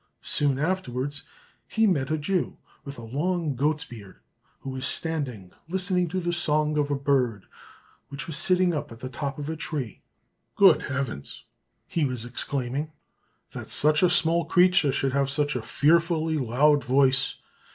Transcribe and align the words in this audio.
Soon 0.23 0.57
afterwards 0.57 1.21
he 1.67 1.85
met 1.85 2.09
a 2.09 2.17
Jew 2.17 2.57
with 2.83 2.97
a 2.97 3.03
long 3.03 3.55
goat's 3.55 3.85
beard, 3.85 4.17
who 4.61 4.71
was 4.71 4.83
standing 4.83 5.51
listening 5.69 6.07
to 6.07 6.19
the 6.19 6.33
song 6.33 6.75
of 6.79 6.89
a 6.89 6.95
bird 6.95 7.45
which 8.09 8.25
was 8.25 8.35
sitting 8.35 8.73
up 8.73 8.91
at 8.91 8.99
the 8.99 9.09
top 9.09 9.37
of 9.37 9.47
a 9.47 9.55
tree. 9.55 10.01
"Good 10.55 10.81
heavens," 10.81 11.43
he 11.87 12.03
was 12.03 12.25
exclaiming, 12.25 12.93
"that 13.51 13.69
such 13.69 14.01
a 14.01 14.09
small 14.09 14.43
creature 14.45 14.91
should 14.91 15.13
have 15.13 15.29
such 15.29 15.55
a 15.55 15.61
fearfully 15.61 16.39
loud 16.39 16.83
voice! 16.83 17.35